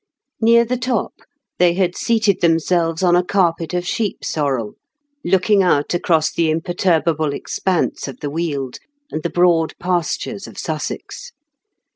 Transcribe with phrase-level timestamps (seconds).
[0.41, 1.13] Near the top,
[1.59, 4.73] they had seated themselves on a carpet of sheep sorrel,
[5.23, 8.79] looking out across the imperturbable expanse of the Weald,
[9.11, 11.33] and the broad pastures of Sussex.